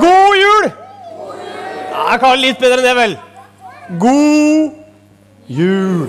God 0.00 0.36
jul! 0.38 0.70
Ja, 1.94 2.04
jeg 2.10 2.20
kan 2.22 2.40
litt 2.40 2.60
bedre 2.62 2.80
enn 2.80 2.86
det, 2.86 2.94
vel. 2.98 3.16
God 4.00 4.72
jul. 5.46 6.08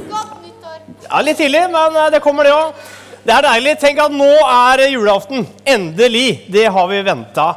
Ja, 1.05 1.21
Litt 1.21 1.37
tidlig, 1.39 1.65
men 1.71 1.97
eh, 1.99 2.11
det 2.13 2.21
kommer, 2.23 2.47
det 2.47 2.55
òg. 2.55 2.85
Det 3.25 3.33
er 3.33 3.45
deilig. 3.45 3.75
Tenk 3.81 4.01
at 4.03 4.13
nå 4.13 4.29
er 4.45 4.85
julaften. 4.91 5.45
Endelig. 5.65 6.45
Det 6.53 6.67
har 6.71 6.91
vi 6.91 7.01
venta 7.05 7.55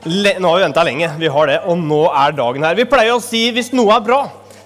Nå 0.00 0.48
har 0.48 0.56
vi 0.56 0.64
venta 0.64 0.84
lenge. 0.86 1.10
Vi 1.20 1.28
har 1.28 1.50
det, 1.50 1.58
Og 1.68 1.76
nå 1.76 2.06
er 2.08 2.32
dagen 2.32 2.64
her. 2.64 2.76
Vi 2.78 2.86
pleier 2.88 3.18
å 3.18 3.20
si 3.20 3.50
hvis 3.52 3.68
noe 3.76 3.92
er 3.98 4.04
bra, 4.06 4.20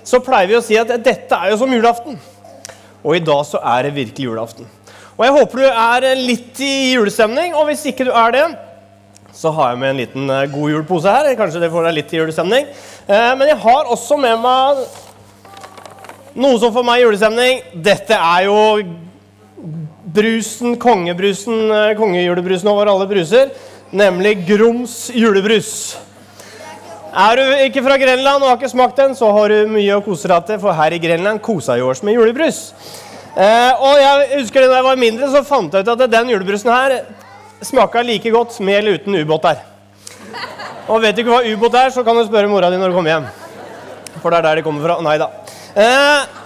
så 0.07 0.21
pleier 0.23 0.47
vi 0.47 0.55
å 0.55 0.63
si 0.63 0.77
at 0.79 0.93
dette 1.03 1.35
er 1.35 1.51
jo 1.51 1.59
som 1.59 1.73
julaften. 1.75 2.21
Og 3.03 3.17
i 3.17 3.23
dag 3.25 3.41
så 3.49 3.59
er 3.59 3.89
det 3.89 3.97
virkelig 3.97 4.29
julaften. 4.29 4.69
Og 5.17 5.25
jeg 5.27 5.35
håper 5.35 5.65
du 5.65 5.67
er 5.67 6.07
litt 6.23 6.63
i 6.63 6.95
julestemning, 6.95 7.51
og 7.59 7.67
hvis 7.67 7.83
ikke 7.91 8.07
du 8.07 8.13
er 8.15 8.35
det, 8.35 8.45
så 9.35 9.51
har 9.51 9.73
jeg 9.73 9.81
med 9.83 9.91
en 9.91 9.99
liten 9.99 10.31
eh, 10.31 10.47
god 10.53 10.71
julpose 10.71 11.11
her. 11.11 11.33
Kanskje 11.39 11.65
det 11.65 11.73
får 11.73 11.89
deg 11.89 11.97
litt 11.97 12.09
til 12.11 12.23
julestemning. 12.23 12.69
Eh, 13.07 13.33
men 13.39 13.51
jeg 13.51 13.59
har 13.65 13.91
også 13.91 14.19
med 14.21 14.39
meg 14.43 14.85
noe 16.39 16.61
som 16.63 16.75
får 16.75 16.87
meg 16.87 17.03
julestemning. 17.03 17.65
Dette 17.75 18.15
er 18.19 18.47
jo 18.47 18.59
brusen, 20.15 20.77
kongebrusen, 20.79 21.67
eh, 21.67 21.95
kongejulebrusen 21.99 22.71
over 22.71 22.93
alle 22.93 23.09
bruser. 23.11 23.51
Nemlig 23.95 24.37
Grums 24.47 25.09
julebrus. 25.15 25.73
Er 27.15 27.39
du 27.39 27.43
ikke 27.67 27.83
fra 27.83 27.99
Grenland 27.99 28.43
og 28.43 28.49
har 28.49 28.57
ikke 28.59 28.73
smakt 28.73 28.99
den, 28.99 29.13
så 29.15 29.29
har 29.35 29.51
du 29.51 29.71
mye 29.71 29.99
å 29.99 30.03
kose 30.03 30.31
deg 30.31 30.49
til, 30.49 30.59
for 30.63 30.75
her 30.75 30.95
i 30.95 30.99
Grenland 31.03 31.43
kosa 31.43 31.77
vi 31.79 31.85
oss 31.87 32.03
med 32.03 32.17
julebrus. 32.17 32.73
Og 33.35 33.95
jeg 33.99 34.41
husker 34.41 34.63
det 34.63 34.71
Da 34.71 34.81
jeg 34.81 34.87
var 34.87 34.99
mindre, 34.99 35.29
så 35.31 35.43
fant 35.47 35.75
jeg 35.75 35.87
ut 35.87 35.93
at 35.95 36.11
den 36.11 36.29
julebrusen 36.31 36.71
her 36.71 36.97
smaka 37.63 38.03
like 38.03 38.31
godt 38.31 38.59
med 38.61 38.79
eller 38.79 38.99
uten 38.99 39.15
ubåt 39.15 39.43
der. 39.43 39.63
Og 40.89 41.01
vet 41.01 41.17
du 41.17 41.23
ikke 41.23 41.33
hva 41.33 41.45
ubåt 41.49 41.77
er, 41.81 41.93
så 41.95 42.05
kan 42.05 42.17
du 42.17 42.25
spørre 42.27 42.51
mora 42.51 42.71
di 42.71 42.81
når 42.81 42.93
du 42.93 42.97
kommer 42.97 43.15
hjem. 43.15 43.29
For 44.21 44.31
det 44.31 44.39
er 44.41 44.49
der 44.49 44.61
de 44.61 44.65
kommer 44.67 44.85
fra. 44.85 44.99
Nei 45.05 45.15
da. 45.21 45.31
Eh, 45.75 46.43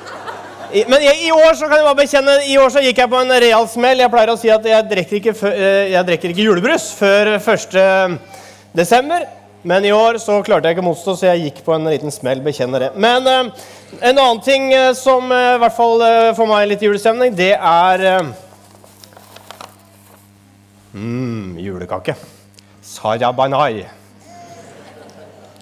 men 0.88 1.02
i, 1.02 1.08
i, 1.26 1.32
år 1.32 1.56
så 1.56 1.68
kan 1.68 1.80
jeg 1.80 1.86
bare 1.88 1.98
bekjenne, 2.02 2.34
i 2.44 2.58
år 2.60 2.70
så 2.72 2.82
gikk 2.84 3.00
jeg 3.00 3.10
på 3.10 3.18
en 3.22 3.34
real 3.40 3.66
smell. 3.70 4.02
Jeg 4.04 4.12
pleier 4.12 4.32
å 4.34 4.38
si 4.40 4.52
at 4.52 4.66
jeg 4.68 4.88
drikker 4.90 5.18
ikke, 5.18 5.34
eh, 5.50 5.90
jeg 5.94 6.08
drikker 6.10 6.34
ikke 6.34 6.44
julebrus 6.44 6.90
før 6.98 7.34
1. 7.38 8.18
desember. 8.76 9.26
Men 9.66 9.84
i 9.84 9.92
år 9.92 10.20
så 10.22 10.38
klarte 10.46 10.68
jeg 10.68 10.76
ikke 10.76 10.84
å 10.84 10.88
motstå, 10.90 11.16
så 11.18 11.30
jeg 11.32 11.48
gikk 11.48 11.64
på 11.66 11.74
en 11.74 11.88
liten 11.90 12.14
smell. 12.14 12.44
bekjenner 12.44 12.86
det. 12.86 12.90
Men 12.94 13.26
eh, 13.26 13.64
en 13.98 14.20
annen 14.20 14.42
ting 14.44 14.68
uh, 14.70 14.92
som 14.94 15.32
uh, 15.32 15.56
i 15.56 15.62
hvert 15.64 15.76
fall 15.76 16.04
får 16.36 16.52
meg 16.52 16.68
litt 16.70 16.84
julestemning, 16.84 17.34
det 17.34 17.56
er 17.56 18.06
mm, 20.94 21.58
julekake. 21.62 22.14
Sarabanai. 22.82 23.86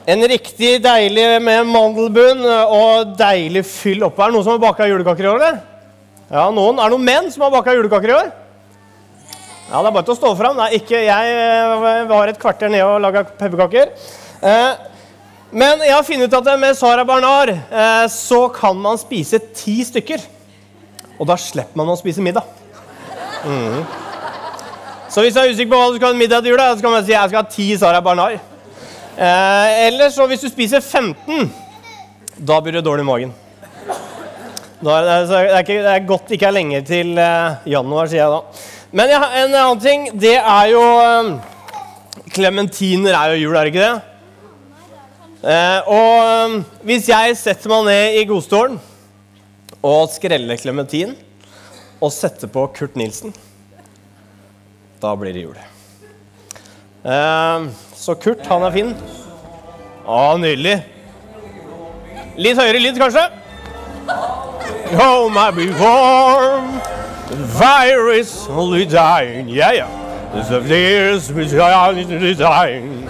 En 0.06 0.22
riktig 0.30 0.76
deilig 0.84 1.26
med 1.42 1.66
mandelbunn 1.66 2.44
og 2.46 3.14
deilig 3.18 3.64
fyll 3.66 4.04
oppå. 4.06 4.22
Er 4.22 4.30
det 4.30 4.36
noen 4.36 4.46
som 4.46 4.54
har 4.54 4.62
baka 4.62 4.86
julekaker 4.86 5.26
i 5.26 5.30
år, 5.32 5.40
eller? 5.40 5.62
Ja, 6.30 6.44
noen. 6.54 6.78
Er 6.78 6.86
det 6.86 6.94
noen 6.94 7.08
menn 7.08 7.32
som 7.34 7.42
har 7.46 7.54
baka 7.54 7.74
julekaker 7.74 8.12
i 8.12 8.14
år? 8.14 8.28
Ja, 9.66 9.80
Det 9.82 9.88
er 9.88 9.94
bare 9.96 10.06
til 10.06 10.14
å 10.14 10.18
stå 10.20 10.30
fram. 10.38 10.60
Nei, 10.60 10.68
ikke 10.78 11.00
jeg 11.02 12.06
var 12.06 12.30
et 12.30 12.38
kvarter 12.38 12.70
nede 12.70 12.86
og 12.86 13.00
laga 13.02 13.24
pepperkaker. 13.26 13.90
Eh, 14.46 14.72
men 15.50 15.82
jeg 15.82 15.94
har 15.94 16.06
funnet 16.06 16.30
ut 16.30 16.38
at 16.38 16.60
med 16.60 16.78
Sara 16.78 17.02
Barnard 17.06 17.50
eh, 17.50 18.06
så 18.12 18.44
kan 18.54 18.78
man 18.78 18.98
spise 18.98 19.40
ti 19.58 19.80
stykker. 19.86 20.22
Og 21.18 21.26
da 21.26 21.34
slipper 21.40 21.78
man 21.78 21.90
å 21.90 21.98
spise 21.98 22.22
middag. 22.22 22.46
Mm. 23.42 23.82
Så 25.16 25.22
hvis 25.24 25.32
du 25.32 25.38
er 25.40 25.48
usikker 25.48 25.70
på 25.72 25.78
hva 25.80 25.88
du 25.88 25.94
skal 25.96 26.10
ha 26.12 26.16
middag 26.20 26.42
til 26.44 26.52
jula, 26.52 26.64
så 26.76 26.84
kan 26.84 26.92
man 26.92 27.04
si 27.06 27.14
jeg 27.14 27.30
skal 27.30 27.40
ha 27.40 27.48
ti 27.48 27.66
Sara 27.80 28.02
Barnard. 28.04 28.34
Eh, 28.36 29.76
eller 29.86 30.10
så 30.12 30.26
hvis 30.28 30.44
du 30.44 30.50
spiser 30.50 30.82
15, 30.84 31.46
da 32.36 32.58
blir 32.60 32.76
du 32.76 32.82
dårlig 32.84 33.00
i 33.00 33.08
magen. 33.08 33.32
Da 34.84 34.98
er 34.98 35.06
det, 35.08 35.14
det, 35.30 35.38
er 35.38 35.62
ikke, 35.62 35.78
det, 35.86 35.94
er 35.94 36.04
godt 36.10 36.34
ikke 36.36 36.50
er 36.50 36.56
lenge 36.58 36.82
til 36.84 37.14
eh, 37.16 37.56
januar, 37.72 38.12
sier 38.12 38.26
jeg 38.26 38.34
da. 38.34 38.66
Men 39.00 39.14
ja, 39.14 39.22
en 39.40 39.56
annen 39.56 39.80
ting, 39.86 40.04
det 40.20 40.34
er 40.36 40.68
jo 40.74 40.84
Klementiner 42.36 43.16
eh, 43.16 43.22
er 43.22 43.32
jo 43.32 43.40
jul, 43.46 43.56
er 43.56 43.64
det 43.64 43.72
ikke 43.72 43.88
det? 43.88 43.96
Eh, 45.48 45.90
og 45.96 46.12
eh, 46.28 46.60
hvis 46.92 47.08
jeg 47.14 47.40
setter 47.40 47.72
meg 47.72 47.88
ned 47.88 48.20
i 48.20 48.28
godstolen 48.28 48.76
og 49.80 50.12
skreller 50.12 50.60
klementin 50.60 51.16
og 52.04 52.12
setter 52.12 52.52
på 52.52 52.68
Kurt 52.76 53.00
Nilsen, 53.00 53.32
da 55.06 55.14
blir 55.16 55.34
det 55.34 55.40
jul. 55.40 55.58
Eh, 57.04 57.68
så 57.94 58.14
Kurt, 58.14 58.46
han 58.46 58.62
er 58.66 58.72
fin. 58.74 58.94
Å, 60.06 60.36
nydelig. 60.42 60.80
Litt 62.36 62.58
høyere 62.58 62.80
lyd, 62.82 62.98
kanskje? 62.98 63.22
Home 64.96 65.34
my 65.34 65.50
be 65.50 65.66
warm, 65.80 66.80
the 67.28 67.38
virus 67.58 68.46
only 68.48 68.84
dying. 68.84 69.48
Yeah, 69.48 69.72
yeah. 69.72 69.90
The 70.32 71.60
I 71.60 71.88
only 71.88 72.34
dying. 72.34 73.08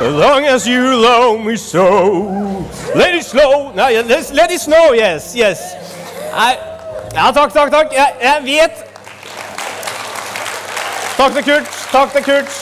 As 0.00 0.14
long 0.14 0.44
as 0.44 0.66
you 0.66 0.96
love 0.96 1.40
me 1.40 1.56
so. 1.56 2.66
Let 2.94 3.14
it 3.14 3.24
snow. 3.24 3.72
No, 3.74 3.88
let 3.88 4.50
it 4.50 4.60
snow, 4.60 4.92
yes, 4.92 5.34
yes. 5.34 5.74
I, 6.34 6.56
ja, 7.14 7.30
takk, 7.32 7.52
takk, 7.52 7.70
takk. 7.70 7.92
Jeg, 7.92 8.14
jeg 8.20 8.42
vet 8.44 8.91
Takk 11.12 11.34
til 11.36 11.44
Kurt. 11.44 11.74
Takk 11.92 12.14
til 12.14 12.24
Kurt. 12.24 12.54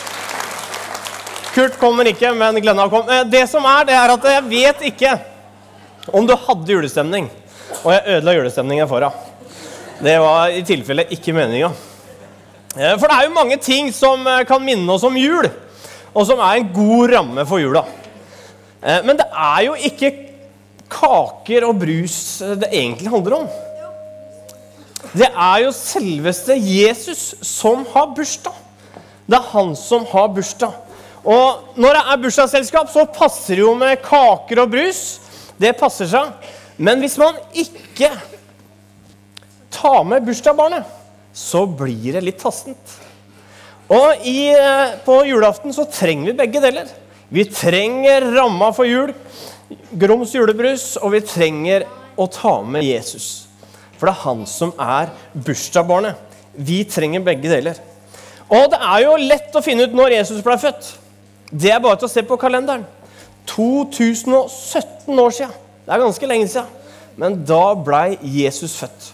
Kurt 1.54 1.76
kommer 1.78 2.08
ikke, 2.10 2.32
men 2.34 2.58
Glenna 2.62 2.88
kom. 2.90 3.06
Eh, 3.10 3.22
det 3.30 3.44
som 3.50 3.64
er, 3.66 3.84
det 3.86 3.94
er 3.94 4.12
at 4.14 4.26
jeg 4.26 4.46
vet 4.48 4.82
ikke 4.90 5.12
om 6.16 6.26
du 6.26 6.34
hadde 6.34 6.74
julestemning, 6.74 7.28
og 7.84 7.92
jeg 7.94 8.16
ødela 8.16 8.34
julestemningen 8.34 8.90
for 8.90 9.06
deg. 9.06 9.54
Det 10.00 10.16
var 10.22 10.54
i 10.56 10.64
tilfelle 10.66 11.06
ikke 11.14 11.34
meninga. 11.36 11.70
Eh, 12.74 12.96
for 12.98 13.06
det 13.06 13.16
er 13.16 13.28
jo 13.28 13.36
mange 13.38 13.58
ting 13.62 13.92
som 13.94 14.26
eh, 14.26 14.42
kan 14.48 14.62
minne 14.66 14.96
oss 14.96 15.06
om 15.06 15.18
jul, 15.18 15.46
og 16.10 16.26
som 16.26 16.42
er 16.42 16.58
en 16.58 16.74
god 16.74 17.14
ramme 17.14 17.46
for 17.46 17.62
jula. 17.62 17.86
Men 18.80 19.12
det 19.18 19.26
er 19.28 19.64
jo 19.66 19.74
ikke 19.76 20.08
kaker 20.88 21.66
og 21.68 21.82
brus 21.82 22.14
det 22.40 22.70
egentlig 22.72 23.10
handler 23.12 23.42
om. 23.42 23.50
Det 25.10 25.26
er 25.26 25.64
jo 25.64 25.72
selveste 25.74 26.54
Jesus 26.54 27.34
som 27.46 27.82
har 27.94 28.12
bursdag. 28.14 28.54
Det 29.26 29.38
er 29.38 29.50
han 29.52 29.74
som 29.78 30.06
har 30.10 30.30
bursdag. 30.34 30.76
Og 31.20 31.76
når 31.76 31.96
det 31.96 32.04
er 32.12 32.22
bursdagsselskap, 32.22 32.88
så 32.92 33.04
passer 33.10 33.58
det 33.58 33.64
jo 33.64 33.74
med 33.78 34.00
kaker 34.04 34.62
og 34.62 34.70
brus. 34.72 35.02
Det 35.60 35.74
passer 35.78 36.08
seg. 36.08 36.30
Men 36.80 37.02
hvis 37.02 37.18
man 37.20 37.36
ikke 37.52 38.12
tar 39.74 40.02
med 40.08 40.24
bursdagsbarnet, 40.24 40.86
så 41.36 41.66
blir 41.66 42.16
det 42.16 42.24
litt 42.24 42.40
tassent. 42.40 42.96
Og 43.90 44.22
i, 44.26 44.52
eh, 44.54 44.96
på 45.04 45.20
julaften 45.26 45.74
så 45.74 45.84
trenger 45.90 46.30
vi 46.30 46.38
begge 46.38 46.62
deler. 46.62 46.86
Vi 47.28 47.44
trenger 47.44 48.32
ramma 48.34 48.72
for 48.72 48.86
jul, 48.86 49.14
Groms 49.94 50.32
julebrus, 50.34 50.96
og 50.98 51.12
vi 51.12 51.20
trenger 51.20 51.84
å 52.18 52.26
ta 52.30 52.60
med 52.62 52.82
Jesus. 52.82 53.49
For 54.00 54.08
det 54.08 54.14
er 54.14 54.24
han 54.24 54.46
som 54.48 54.72
er 54.80 55.12
bursdagsbarnet. 55.36 56.16
Vi 56.56 56.80
trenger 56.88 57.22
begge 57.24 57.52
deler. 57.52 57.76
Og 58.50 58.70
det 58.72 58.80
er 58.80 59.04
jo 59.04 59.18
lett 59.20 59.54
å 59.54 59.62
finne 59.62 59.84
ut 59.84 59.94
når 59.94 60.16
Jesus 60.16 60.40
ble 60.42 60.56
født. 60.58 60.94
Det 61.52 61.70
er 61.74 61.82
bare 61.84 62.00
til 62.00 62.08
å 62.08 62.12
se 62.12 62.24
på 62.24 62.38
kalenderen. 62.40 62.86
2017 63.50 65.20
år 65.20 65.36
siden. 65.36 65.52
Det 65.84 65.94
er 65.94 66.02
ganske 66.02 66.30
lenge 66.32 66.48
siden. 66.48 66.72
Men 67.20 67.42
da 67.44 67.74
blei 67.76 68.16
Jesus 68.24 68.78
født. 68.80 69.12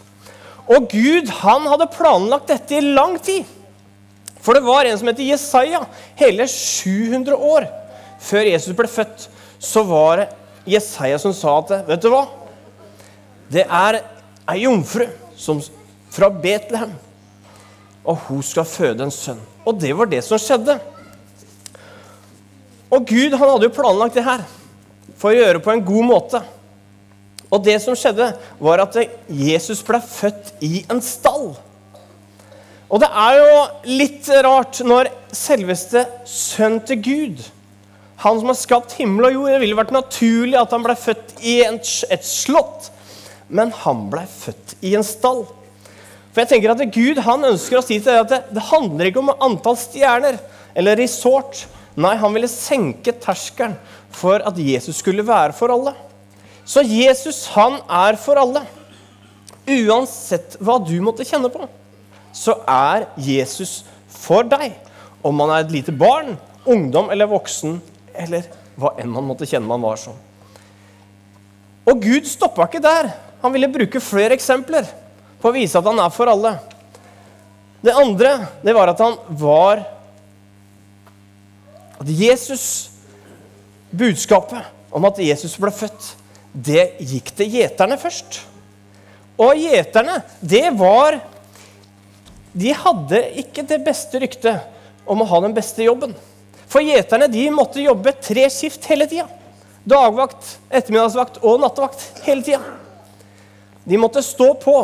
Og 0.70 0.88
Gud 0.91 1.30
han 1.42 1.66
hadde 1.70 1.91
planlagt 1.92 2.50
dette 2.50 2.78
i 2.78 2.94
lang 2.94 3.18
tid. 3.22 3.44
For 4.42 4.54
det 4.54 4.66
var 4.66 4.86
en 4.86 4.98
som 4.98 5.10
het 5.10 5.22
Jesaja. 5.22 5.82
Hele 6.18 6.47
700 6.50 7.34
år 7.34 7.66
før 8.22 8.48
Jesus 8.48 8.74
ble 8.77 8.89
født, 8.91 9.27
så 9.60 9.82
var 9.86 10.22
det 10.22 10.27
Jesaja 10.77 11.18
som 11.21 11.34
sa 11.36 11.59
at 11.60 11.72
Vet 11.86 12.03
du 12.03 12.09
hva? 12.10 12.24
Det 13.53 13.62
er 13.66 14.00
ei 14.51 14.63
jomfru 14.65 15.07
som, 15.37 15.60
fra 16.10 16.31
Betlehem, 16.31 16.93
og 18.07 18.21
hun 18.28 18.43
skal 18.47 18.69
føde 18.69 19.07
en 19.07 19.15
sønn. 19.15 19.41
Og 19.66 19.81
det 19.81 19.93
var 19.98 20.10
det 20.10 20.22
som 20.25 20.39
skjedde. 20.39 20.78
Og 22.93 23.03
Gud 23.09 23.34
han 23.34 23.51
hadde 23.51 23.66
jo 23.66 23.75
planlagt 23.75 24.15
det 24.15 24.27
her 24.27 24.45
for 25.19 25.33
å 25.33 25.37
gjøre 25.37 25.59
det 25.59 25.65
på 25.65 25.72
en 25.75 25.84
god 25.84 26.07
måte. 26.07 26.43
Og 27.51 27.63
det 27.63 27.77
som 27.83 27.97
skjedde, 27.98 28.33
var 28.63 28.83
at 28.83 28.98
Jesus 29.31 29.83
ble 29.87 30.01
født 30.03 30.54
i 30.66 30.84
en 30.91 31.03
stall. 31.03 31.54
Og 32.87 33.03
det 33.03 33.10
er 33.10 33.39
jo 33.41 33.60
litt 33.99 34.28
rart 34.47 34.81
når 34.87 35.10
selveste 35.34 36.04
sønnen 36.31 36.83
til 36.87 37.01
Gud, 37.03 37.45
han 38.22 38.39
som 38.41 38.49
har 38.49 38.57
skapt 38.57 38.95
himmel 38.97 39.27
og 39.28 39.34
jord 39.34 39.51
Det 39.51 39.59
ville 39.60 39.77
vært 39.77 39.92
naturlig 39.92 40.57
at 40.57 40.71
han 40.72 40.84
ble 40.87 40.95
født 40.97 41.34
i 41.45 41.59
et 41.66 42.25
slott, 42.25 42.89
men 43.48 43.72
han 43.84 44.07
ble 44.10 44.25
født 44.31 44.77
i 44.87 44.95
en 44.98 45.07
stall. 45.07 45.45
For 46.33 46.43
jeg 46.43 46.51
tenker 46.51 46.75
at 46.75 46.93
Gud 46.93 47.21
han 47.25 47.47
ønsker 47.48 47.78
å 47.78 47.84
si 47.84 47.97
til 47.97 48.10
deg 48.10 48.25
at 48.25 48.33
det, 48.33 48.41
det 48.59 48.65
handler 48.69 49.09
ikke 49.09 49.22
om 49.22 49.34
antall 49.34 49.78
stjerner 49.81 50.39
eller 50.77 50.98
resort. 51.01 51.63
Nei, 51.97 52.16
han 52.21 52.34
ville 52.37 52.51
senke 52.51 53.15
terskelen 53.22 53.78
for 54.13 54.45
at 54.45 54.59
Jesus 54.60 55.01
skulle 55.01 55.25
være 55.27 55.57
for 55.57 55.72
alle. 55.72 55.95
Så 56.66 56.83
Jesus, 56.83 57.45
han 57.54 57.78
er 57.89 58.19
for 58.21 58.37
alle. 58.41 58.65
Uansett 59.66 60.59
hva 60.63 60.77
du 60.83 60.95
måtte 61.03 61.27
kjenne 61.27 61.51
på, 61.51 61.65
så 62.37 62.59
er 62.69 63.07
Jesus 63.19 63.81
for 64.13 64.47
deg. 64.47 64.75
Om 65.27 65.41
man 65.41 65.53
er 65.54 65.65
et 65.65 65.72
lite 65.75 65.95
barn, 65.95 66.34
ungdom 66.66 67.09
eller 67.15 67.31
voksen, 67.31 67.78
eller 68.13 68.47
hva 68.77 68.92
enn 69.01 69.10
man 69.10 69.27
måtte 69.27 69.49
kjenne 69.49 69.66
man 69.66 69.83
var 69.83 69.99
som. 70.01 70.19
Og 71.87 72.03
Gud 72.03 72.28
stoppa 72.28 72.66
ikke 72.66 72.83
der. 72.83 73.15
Han 73.42 73.53
ville 73.54 73.71
bruke 73.72 74.03
flere 74.03 74.36
eksempler 74.36 74.88
på 75.41 75.50
å 75.50 75.54
vise 75.54 75.78
at 75.78 75.86
han 75.86 76.00
er 76.03 76.12
for 76.15 76.30
alle. 76.33 76.56
Det 77.84 77.94
andre 77.94 78.38
det 78.65 78.74
var 78.74 78.91
at 78.91 79.03
han 79.04 79.18
var 79.38 79.84
At 81.97 82.09
Jesus 82.12 82.91
Budskapet 83.97 84.66
om 84.92 85.04
at 85.09 85.18
Jesus 85.22 85.54
ble 85.60 85.71
født, 85.72 86.10
det 86.53 86.97
gikk 87.00 87.30
til 87.36 87.53
gjeterne 87.53 87.98
først. 88.00 88.41
Og 89.41 89.59
gjeterne, 89.60 90.22
det 90.41 90.71
var 90.77 91.21
De 92.56 92.72
hadde 92.72 93.18
ikke 93.42 93.66
det 93.68 93.82
beste 93.84 94.21
ryktet 94.22 95.04
om 95.04 95.21
å 95.21 95.28
ha 95.28 95.42
den 95.44 95.53
beste 95.56 95.84
jobben. 95.84 96.15
For 96.72 96.80
gjeterne 96.80 97.28
de 97.28 97.44
måtte 97.53 97.84
jobbe 97.84 98.15
tre 98.16 98.47
skift 98.53 98.89
hele 98.89 99.04
tida. 99.10 99.27
Dagvakt, 99.84 100.56
ettermiddagsvakt 100.72 101.42
og 101.44 101.60
nattevakt 101.62 102.22
hele 102.24 102.44
tida. 102.47 102.62
De 103.86 103.98
måtte 104.00 104.24
stå 104.24 104.50
på 104.60 104.77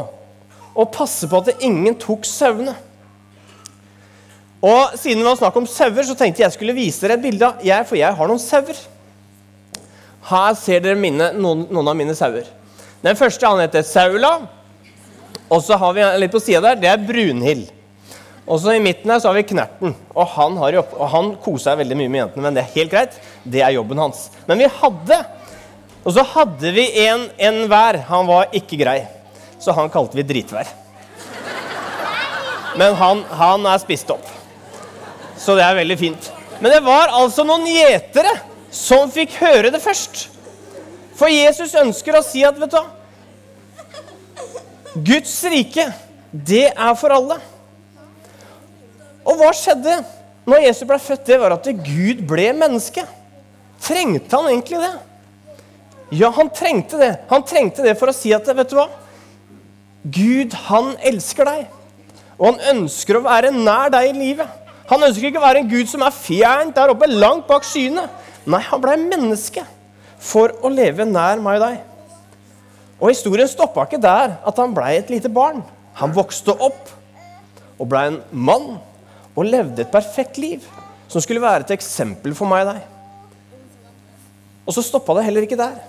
og 0.73 0.93
passe 0.95 1.29
på 1.29 1.43
at 1.43 1.63
ingen 1.65 1.97
tok 2.01 2.25
sauene. 2.29 2.75
Og 4.63 4.95
Siden 4.95 5.21
det 5.21 5.27
var 5.27 5.39
snakk 5.41 5.59
om 5.59 5.67
sauer, 5.67 6.05
så 6.07 6.15
tenkte 6.17 6.45
jeg 6.45 6.55
skulle 6.55 6.77
vise 6.77 7.03
dere 7.03 7.19
et 7.19 7.25
bilde. 7.25 7.49
av 7.49 7.65
jeg, 7.67 7.87
For 7.89 7.99
jeg 7.99 8.15
har 8.15 8.31
noen 8.31 8.41
sauer. 8.41 8.79
Her 10.31 10.55
ser 10.55 10.85
dere 10.85 10.99
mine, 10.99 11.33
noen, 11.35 11.67
noen, 11.67 11.91
av 11.91 11.99
mine 11.99 12.15
sauer. 12.15 12.47
Den 13.03 13.19
første 13.19 13.49
han 13.49 13.61
heter 13.65 13.83
Saula. 13.83 14.37
Og 15.51 15.61
så 15.67 15.77
har 15.77 15.97
vi 15.97 16.05
litt 16.23 16.33
på 16.33 16.41
sida 16.41 16.63
der, 16.71 16.79
det 16.79 16.93
er 16.93 17.03
Brunhild. 17.03 17.67
Og 18.47 18.59
så 18.63 18.75
I 18.75 18.83
midten 18.83 19.11
her 19.11 19.21
så 19.23 19.31
har 19.31 19.37
vi 19.37 19.45
Knerten. 19.51 19.97
Og 20.15 20.31
han, 20.37 20.57
har 20.63 20.79
og 20.81 21.05
han 21.11 21.35
koser 21.43 21.73
seg 21.73 21.83
veldig 21.83 21.99
mye 21.99 22.13
med 22.13 22.21
jentene, 22.23 22.47
men 22.47 22.57
det 22.57 22.63
er 22.63 22.75
helt 22.79 22.95
greit. 22.95 23.19
Det 23.45 23.63
er 23.63 23.75
jobben 23.75 24.01
hans. 24.01 24.29
Men 24.47 24.63
vi 24.63 24.71
hadde 24.79 25.19
Og 26.03 26.15
så 26.17 26.25
hadde 26.35 26.73
vi 26.75 26.87
en, 27.05 27.29
en 27.39 27.65
hver. 27.71 28.01
Han 28.09 28.27
var 28.27 28.55
ikke 28.57 28.79
grei. 28.81 29.01
Så 29.63 29.75
han 29.77 29.91
kalte 29.93 30.19
vi 30.19 30.25
Dritvær. 30.27 30.71
Men 32.79 32.97
han, 32.99 33.23
han 33.39 33.67
er 33.69 33.83
spist 33.83 34.11
opp. 34.11 34.25
Så 35.39 35.55
det 35.59 35.65
er 35.67 35.79
veldig 35.79 35.99
fint. 36.01 36.31
Men 36.63 36.73
det 36.73 36.83
var 36.87 37.13
altså 37.15 37.45
noen 37.47 37.67
gjetere 37.69 38.33
som 38.73 39.11
fikk 39.13 39.37
høre 39.43 39.71
det 39.75 39.83
først. 39.83 40.29
For 41.19 41.31
Jesus 41.31 41.75
ønsker 41.79 42.17
å 42.17 42.25
si 42.25 42.43
at 42.47 42.59
vet 42.59 42.73
du 42.73 42.79
hva 42.79 42.89
Guds 44.93 45.33
rike, 45.49 45.87
det 46.33 46.67
er 46.69 46.97
for 47.01 47.15
alle. 47.15 47.39
Og 49.25 49.39
hva 49.41 49.49
skjedde 49.57 49.95
når 50.49 50.67
Jesus 50.67 50.89
ble 50.89 50.99
født? 51.01 51.25
Det 51.29 51.39
var 51.41 51.55
at 51.55 51.69
Gud 51.87 52.21
ble 52.29 52.51
menneske. 52.57 53.05
Trengte 53.83 54.37
han 54.37 54.51
egentlig 54.51 54.83
det? 54.83 54.93
Ja, 56.13 56.29
han 56.37 56.51
trengte 56.53 56.99
det. 57.01 57.13
Han 57.31 57.45
trengte 57.49 57.85
det 57.85 57.95
for 58.01 58.13
å 58.13 58.17
si 58.17 58.35
at 58.37 58.49
vet 58.53 58.73
du 58.73 58.77
hva? 58.77 58.89
Gud, 60.03 60.53
han 60.69 60.93
elsker 61.09 61.49
deg. 61.49 61.71
Og 62.37 62.51
han 62.51 62.75
ønsker 62.75 63.17
å 63.17 63.25
være 63.25 63.53
nær 63.55 63.93
deg 63.95 64.11
i 64.11 64.19
livet. 64.19 64.59
Han 64.91 65.07
ønsker 65.07 65.31
ikke 65.31 65.41
å 65.41 65.47
være 65.47 65.63
en 65.63 65.71
Gud 65.71 65.89
som 65.89 66.03
er 66.05 66.13
fjernt 66.13 66.75
der 66.77 66.93
oppe, 66.93 67.09
langt 67.09 67.47
bak 67.49 67.65
skyene. 67.65 68.05
Nei, 68.45 68.61
han 68.67 68.83
ble 68.83 68.99
menneske 69.01 69.63
for 70.23 70.53
å 70.61 70.71
leve 70.73 71.07
nær 71.09 71.41
meg 71.43 71.61
og 71.61 71.65
deg. 71.69 71.79
Og 73.03 73.11
historien 73.11 73.49
stoppa 73.51 73.87
ikke 73.87 74.03
der 74.03 74.37
at 74.47 74.59
han 74.61 74.75
ble 74.75 74.91
et 74.99 75.11
lite 75.11 75.31
barn. 75.33 75.63
Han 75.99 76.13
vokste 76.15 76.53
opp 76.53 76.91
og 77.79 77.89
ble 77.89 78.03
en 78.11 78.21
mann 78.31 78.69
og 79.33 79.49
levde 79.49 79.83
et 79.83 79.95
perfekt 79.95 80.37
liv 80.39 80.67
som 81.11 81.23
skulle 81.25 81.43
være 81.43 81.65
et 81.65 81.75
eksempel 81.75 82.35
for 82.37 82.51
meg 82.51 82.67
og 82.67 82.75
deg. 82.75 82.85
Og 84.67 84.77
så 84.77 84.85
stoppa 84.85 85.17
det 85.19 85.27
heller 85.27 85.47
ikke 85.47 85.59
der. 85.59 85.81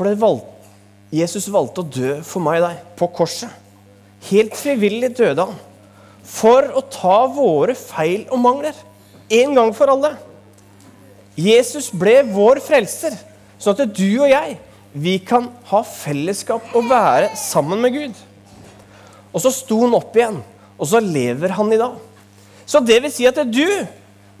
For 0.00 0.08
valgte, 0.16 0.70
Jesus 1.12 1.50
valgte 1.52 1.82
å 1.82 1.90
dø 1.92 2.12
for 2.24 2.40
meg 2.40 2.62
og 2.62 2.70
deg 2.70 2.84
på 2.96 3.08
korset. 3.18 3.52
Helt 4.30 4.54
frivillig 4.56 5.10
døde 5.18 5.44
han. 5.44 5.58
For 6.24 6.70
å 6.72 6.80
ta 6.88 7.18
våre 7.28 7.74
feil 7.76 8.22
og 8.32 8.40
mangler. 8.40 8.78
En 9.28 9.52
gang 9.58 9.74
for 9.76 9.92
alle. 9.92 10.14
Jesus 11.36 11.90
ble 11.92 12.22
vår 12.32 12.62
frelser, 12.64 13.12
sånn 13.60 13.76
at 13.76 13.92
du 13.92 14.08
og 14.22 14.30
jeg 14.30 14.56
vi 14.96 15.18
kan 15.22 15.50
ha 15.68 15.82
fellesskap 15.84 16.72
og 16.72 16.88
være 16.88 17.34
sammen 17.36 17.84
med 17.84 17.98
Gud. 17.98 18.16
Og 19.30 19.44
så 19.44 19.52
sto 19.52 19.82
han 19.84 20.00
opp 20.00 20.16
igjen 20.16 20.40
og 20.80 20.88
så 20.88 21.04
lever 21.04 21.52
han 21.60 21.76
i 21.76 21.78
dag. 21.80 22.00
Så 22.64 22.80
det 22.80 23.02
vil 23.04 23.12
si 23.12 23.28
at 23.28 23.36
du, 23.52 23.66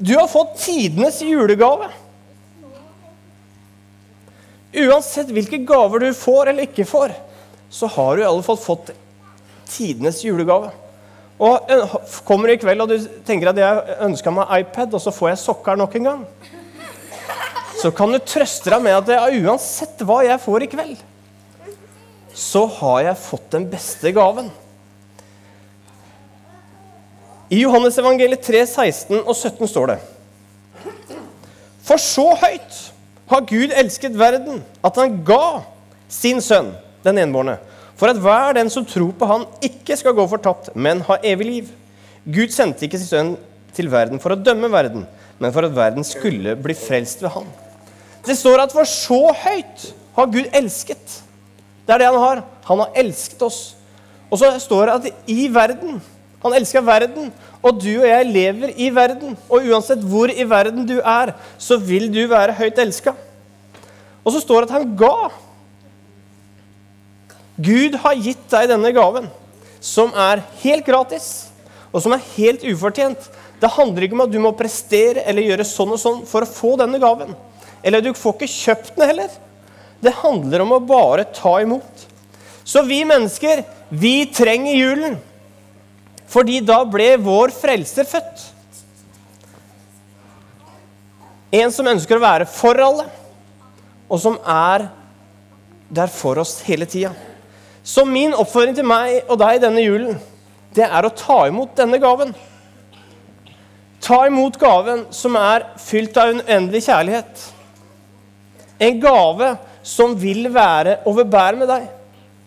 du 0.00 0.14
har 0.16 0.30
fått 0.32 0.56
tidenes 0.64 1.20
julegave. 1.20 1.90
Uansett 4.70 5.32
hvilke 5.34 5.58
gaver 5.66 6.04
du 6.04 6.12
får 6.14 6.52
eller 6.52 6.68
ikke 6.68 6.86
får, 6.86 7.14
så 7.70 7.88
har 7.90 8.16
du 8.16 8.22
i 8.22 8.28
alle 8.28 8.44
fall 8.46 8.58
fått 8.60 8.92
tidenes 9.70 10.22
julegave. 10.22 10.70
Og 11.40 11.70
Kommer 12.26 12.52
i 12.52 12.58
kveld 12.60 12.84
og 12.84 12.92
du 12.92 13.08
tenker 13.26 13.50
at 13.50 13.58
jeg 13.58 13.98
ønska 14.06 14.32
meg 14.34 14.50
iPad, 14.60 14.94
og 14.94 15.02
så 15.02 15.14
får 15.14 15.32
jeg 15.32 15.42
sokker 15.42 15.78
nok 15.80 15.96
en 15.98 16.08
gang, 16.10 16.24
så 17.80 17.90
kan 17.96 18.12
du 18.12 18.18
trøste 18.20 18.68
deg 18.68 18.82
med 18.84 18.98
at 18.98 19.08
jeg, 19.08 19.40
uansett 19.40 20.02
hva 20.04 20.20
jeg 20.26 20.42
får 20.42 20.66
i 20.66 20.70
kveld, 20.74 20.98
så 22.36 22.66
har 22.76 23.06
jeg 23.08 23.22
fått 23.24 23.48
den 23.56 23.66
beste 23.72 24.12
gaven. 24.14 24.50
I 27.50 27.64
Johannes 27.64 27.98
evangeliet 27.98 28.44
3, 28.46 28.62
16 28.68 29.16
og 29.24 29.32
17 29.34 29.66
står 29.66 29.90
det 29.90 29.96
For 31.82 31.98
så 31.98 32.28
høyt 32.38 32.76
har 33.30 33.46
Gud 33.46 33.74
elsket 33.78 34.16
verden, 34.18 34.62
at 34.82 34.96
han 34.98 35.20
ga 35.26 35.62
sin 36.10 36.40
sønn, 36.42 36.72
den 37.04 37.20
enbårne, 37.22 37.58
for 37.98 38.10
at 38.10 38.18
hver 38.20 38.56
den 38.56 38.70
som 38.72 38.86
tror 38.88 39.12
på 39.16 39.28
han, 39.28 39.46
ikke 39.62 39.96
skal 39.98 40.16
gå 40.16 40.26
fortapt, 40.30 40.72
men 40.74 41.04
ha 41.06 41.20
evig 41.26 41.46
liv. 41.46 41.72
Gud 42.24 42.52
sendte 42.52 42.86
ikke 42.86 42.98
sin 43.00 43.10
sønn 43.10 43.32
til 43.76 43.90
verden 43.92 44.20
for 44.22 44.34
å 44.34 44.40
dømme 44.40 44.70
verden, 44.72 45.06
men 45.40 45.54
for 45.54 45.66
at 45.66 45.76
verden 45.76 46.04
skulle 46.04 46.56
bli 46.58 46.76
frelst 46.76 47.22
ved 47.22 47.34
han. 47.36 47.50
Det 48.26 48.36
står 48.36 48.64
at 48.64 48.74
for 48.74 48.88
så 48.88 49.20
høyt 49.44 49.90
har 50.16 50.32
Gud 50.32 50.48
elsket. 50.56 51.20
Det 51.86 51.94
er 51.94 52.02
det 52.02 52.10
han 52.10 52.20
har. 52.20 52.42
Han 52.68 52.82
har 52.82 52.98
elsket 53.00 53.40
oss. 53.42 53.60
Og 54.30 54.38
så 54.38 54.50
står 54.62 54.90
det 54.90 54.96
at 54.96 55.30
i 55.32 55.46
verden 55.52 56.00
han 56.40 56.54
elsker 56.56 56.84
verden, 56.84 57.28
og 57.60 57.80
du 57.82 57.90
og 57.98 58.06
jeg 58.08 58.28
lever 58.32 58.72
i 58.80 58.88
verden. 58.94 59.36
Og 59.50 59.66
uansett 59.68 60.00
hvor 60.08 60.32
i 60.32 60.46
verden 60.48 60.86
du 60.88 60.96
er, 61.00 61.34
så 61.60 61.76
vil 61.76 62.08
du 62.12 62.22
være 62.30 62.56
høyt 62.56 62.80
elska. 62.80 63.12
Og 64.24 64.32
så 64.32 64.40
står 64.40 64.64
det 64.64 64.70
at 64.70 64.76
han 64.78 64.96
ga. 64.96 65.30
Gud 67.60 67.98
har 68.00 68.16
gitt 68.24 68.46
deg 68.52 68.70
denne 68.70 68.92
gaven, 68.96 69.28
som 69.84 70.14
er 70.16 70.40
helt 70.62 70.86
gratis, 70.88 71.50
og 71.92 72.00
som 72.00 72.16
er 72.16 72.24
helt 72.38 72.64
ufortjent. 72.64 73.28
Det 73.60 73.74
handler 73.76 74.06
ikke 74.06 74.16
om 74.16 74.24
at 74.24 74.32
du 74.32 74.40
må 74.40 74.56
prestere 74.56 75.26
eller 75.28 75.44
gjøre 75.44 75.68
sånn 75.68 75.92
og 75.92 76.00
sånn 76.00 76.22
for 76.28 76.46
å 76.46 76.48
få 76.48 76.76
denne 76.80 77.00
gaven. 77.02 77.34
Eller 77.84 78.00
du 78.04 78.14
får 78.16 78.38
ikke 78.38 78.54
kjøpt 78.54 78.94
den 78.96 79.10
heller. 79.10 79.34
Det 80.00 80.16
handler 80.22 80.64
om 80.64 80.78
å 80.78 80.84
bare 80.84 81.26
ta 81.36 81.58
imot. 81.60 82.06
Så 82.64 82.80
vi 82.88 83.02
mennesker, 83.04 83.60
vi 83.92 84.24
trenger 84.32 84.78
julen. 84.78 85.18
Fordi 86.30 86.60
da 86.62 86.82
ble 86.86 87.14
vår 87.18 87.52
frelser 87.54 88.06
født. 88.06 88.46
En 91.50 91.72
som 91.74 91.88
ønsker 91.90 92.18
å 92.18 92.22
være 92.22 92.46
for 92.46 92.78
alle, 92.78 93.08
og 94.06 94.20
som 94.22 94.36
er 94.46 94.86
der 95.90 96.10
for 96.14 96.38
oss 96.38 96.60
hele 96.62 96.86
tida. 96.86 97.10
Så 97.82 98.04
min 98.06 98.36
oppfordring 98.36 98.76
til 98.76 98.86
meg 98.86 99.24
og 99.26 99.40
deg 99.40 99.58
denne 99.64 99.82
julen, 99.82 100.20
det 100.76 100.86
er 100.86 101.06
å 101.06 101.14
ta 101.16 101.40
imot 101.50 101.74
denne 101.78 101.98
gaven. 101.98 102.30
Ta 104.00 104.20
imot 104.28 104.58
gaven 104.60 105.08
som 105.14 105.34
er 105.38 105.66
fylt 105.82 106.18
av 106.20 106.30
en 106.30 106.44
uendelig 106.44 106.84
kjærlighet. 106.86 107.42
En 108.80 109.00
gave 109.02 109.50
som 109.82 110.14
vil 110.16 110.46
være 110.54 111.00
overbærende 111.08 111.64
med 111.64 111.72
deg. 111.72 111.88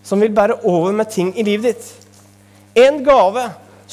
Som 0.03 0.23
vil 0.23 0.31
bære 0.35 0.61
over 0.63 0.95
med 0.95 1.11
ting 1.11 1.33
i 1.35 1.43
livet 1.45 1.73
ditt. 1.73 1.91
En 2.79 3.03
gave 3.05 3.43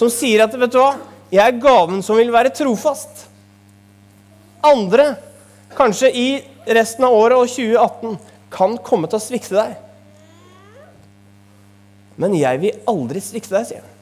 som 0.01 0.09
sier 0.13 0.41
at 0.47 0.55
vet 0.57 0.73
du 0.73 0.79
hva, 0.81 0.95
jeg 1.31 1.45
er 1.45 1.61
gaven 1.61 2.01
som 2.03 2.17
vil 2.17 2.33
være 2.33 2.55
trofast. 2.57 3.27
Andre, 4.65 5.13
kanskje 5.77 6.09
i 6.17 6.29
resten 6.65 7.05
av 7.05 7.17
året 7.17 7.37
og 7.37 7.51
2018, 7.53 8.17
kan 8.51 8.79
komme 8.85 9.11
til 9.11 9.21
å 9.21 9.23
svikte 9.23 9.59
deg. 9.59 9.77
Men 12.21 12.35
jeg 12.37 12.61
vil 12.65 12.81
aldri 12.91 13.21
svikte 13.25 13.55
deg, 13.55 13.69
sier 13.69 13.85
han. 13.85 13.97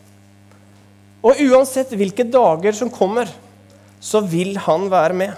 Og 1.28 1.40
uansett 1.50 1.90
hvilke 1.98 2.26
dager 2.30 2.76
som 2.78 2.90
kommer, 2.94 3.30
så 4.00 4.22
vil 4.22 4.54
han 4.68 4.86
være 4.92 5.18
med. 5.18 5.34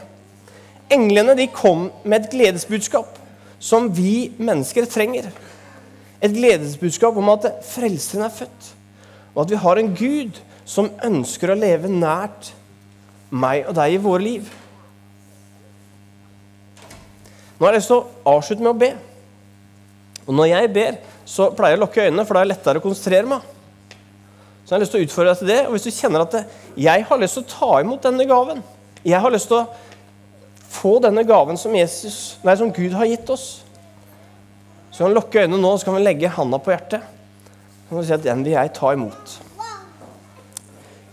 Englene 0.92 1.34
de 1.38 1.48
kom 1.52 1.88
med 2.04 2.26
et 2.26 2.34
gledesbudskap 2.34 3.16
som 3.60 3.88
vi 3.96 4.30
mennesker 4.36 4.88
trenger. 4.90 5.30
Et 6.20 6.32
gledesbudskap 6.36 7.16
om 7.16 7.32
at 7.32 7.48
Frelseren 7.64 8.26
er 8.28 8.36
født, 8.36 8.70
og 9.32 9.44
at 9.44 9.52
vi 9.54 9.60
har 9.64 9.80
en 9.80 9.92
Gud 9.96 10.40
som 10.70 10.90
ønsker 11.02 11.50
å 11.50 11.58
leve 11.58 11.90
nært 11.90 12.52
meg 13.30 13.66
og 13.66 13.74
deg 13.78 13.96
i 13.96 14.02
våre 14.02 14.22
liv. 14.22 14.50
Nå 17.58 17.66
har 17.66 17.74
jeg 17.74 17.82
lyst 17.82 17.90
til 17.90 18.00
å 18.00 18.36
avslutte 18.36 18.64
med 18.64 18.70
å 18.70 18.80
be. 18.80 18.90
Og 20.26 20.36
når 20.36 20.52
jeg 20.52 20.70
ber, 20.74 21.00
så 21.26 21.50
pleier 21.56 21.74
jeg 21.74 21.80
å 21.80 21.84
lukke 21.84 22.04
øynene, 22.06 22.24
for 22.26 22.36
da 22.36 22.42
er 22.42 22.48
det 22.48 22.54
lettere 22.54 22.80
å 22.80 22.84
konsentrere 22.84 23.28
meg. 23.32 23.48
Så 24.62 24.72
jeg 24.72 24.76
har 24.76 24.82
lyst 24.84 24.94
til 24.94 25.02
å 25.02 25.08
utfordre 25.08 25.32
deg 25.32 25.40
til 25.40 25.50
det. 25.50 25.60
Og 25.66 25.74
hvis 25.74 25.86
du 25.88 25.90
kjenner 25.96 26.24
at 26.24 26.36
jeg 26.78 27.06
har 27.08 27.20
lyst 27.20 27.38
til 27.38 27.44
å 27.44 27.50
ta 27.50 27.70
imot 27.82 28.04
denne 28.06 28.26
gaven 28.30 28.60
Jeg 29.02 29.18
har 29.18 29.32
lyst 29.32 29.48
til 29.50 29.56
å 29.56 29.66
få 30.70 30.98
denne 31.02 31.24
gaven 31.26 31.58
som, 31.58 31.74
Jesus, 31.74 32.38
nei, 32.46 32.54
som 32.60 32.70
Gud 32.72 32.94
har 32.94 33.08
gitt 33.10 33.30
oss. 33.32 33.48
Så 34.92 35.02
kan 35.02 35.10
vi 35.10 35.16
lukke 35.18 35.42
øynene 35.42 35.58
nå, 35.58 35.74
så 35.74 35.88
kan 35.88 35.96
vi 35.96 36.04
legge 36.04 36.30
handa 36.30 36.60
på 36.62 36.70
hjertet. 36.70 37.02
Så 37.02 37.88
kan 37.88 37.98
vi 37.98 38.06
si 38.06 38.18
at 38.20 38.26
den 38.28 38.44
vil 38.46 38.54
jeg 38.54 38.74
ta 38.76 38.92
imot. 38.94 39.39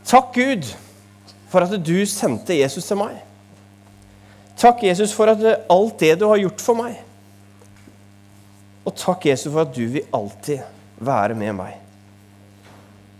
Takk, 0.07 0.31
Gud, 0.35 0.69
for 1.51 1.65
at 1.65 1.75
du 1.83 1.97
sendte 2.07 2.55
Jesus 2.55 2.87
til 2.87 2.99
meg. 2.99 3.19
Takk, 4.57 4.85
Jesus, 4.87 5.13
for 5.13 5.29
at 5.29 5.43
alt 5.69 5.99
det 5.99 6.15
du 6.21 6.29
har 6.31 6.39
gjort 6.41 6.63
for 6.63 6.79
meg. 6.79 6.97
Og 8.87 8.95
takk, 8.95 9.27
Jesus, 9.27 9.51
for 9.51 9.65
at 9.65 9.75
du 9.75 9.83
vil 9.97 10.07
alltid 10.15 10.63
være 11.03 11.35
med 11.35 11.59
meg. 11.59 11.77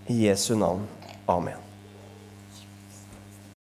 I 0.08 0.24
Jesu 0.30 0.56
navn. 0.56 0.88
Amen. 1.28 1.67